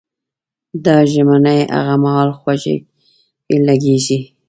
[0.85, 2.75] دا ژمنې هغه مهال خوږې
[3.67, 4.19] لګېږي.